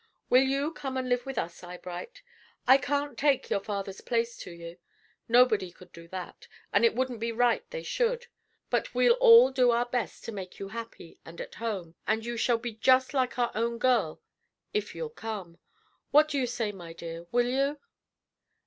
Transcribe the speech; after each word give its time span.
Will 0.31 0.41
you 0.41 0.73
come 0.73 0.97
and 0.97 1.07
live 1.07 1.27
with 1.27 1.37
us, 1.37 1.63
Eyebright? 1.63 2.23
I 2.67 2.79
can't 2.79 3.15
take 3.19 3.51
your 3.51 3.59
father's 3.59 4.01
place 4.01 4.35
to 4.37 4.49
you, 4.49 4.79
nobody 5.29 5.71
could 5.71 5.91
do 5.93 6.07
that, 6.07 6.47
and 6.73 6.83
it 6.83 6.95
wouldn't 6.95 7.19
be 7.19 7.31
right 7.31 7.63
they 7.69 7.83
should; 7.83 8.25
but 8.71 8.95
we'll 8.95 9.13
all 9.19 9.51
do 9.51 9.69
our 9.69 9.85
best 9.85 10.23
to 10.23 10.31
make 10.31 10.57
you 10.57 10.69
happy 10.69 11.19
and 11.23 11.39
at 11.39 11.53
home, 11.53 11.93
and 12.07 12.25
you 12.25 12.35
shall 12.35 12.57
be 12.57 12.73
just 12.73 13.13
like 13.13 13.37
our 13.37 13.51
own 13.53 13.77
girl 13.77 14.19
if 14.73 14.95
you'll 14.95 15.07
come. 15.07 15.59
What 16.09 16.29
do 16.29 16.39
you 16.39 16.47
say, 16.47 16.71
my 16.71 16.93
dear? 16.93 17.27
Will 17.31 17.45
you?" 17.45 17.79